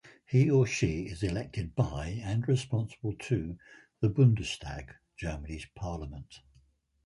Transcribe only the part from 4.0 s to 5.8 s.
"Bundestag", Germany's